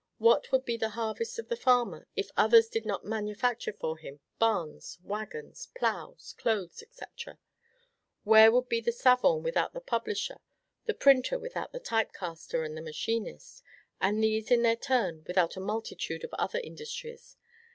[0.17, 4.19] What would be the harvest of the farmer, if others did not manufacture for him
[4.39, 7.05] barns, wagons, ploughs, clothes, &c.?
[8.23, 10.39] Where would be the savant without the publisher;
[10.85, 13.61] the printer without the typecaster and the machinist;
[14.01, 17.37] and these, in their turn, without a multitude of other industries?...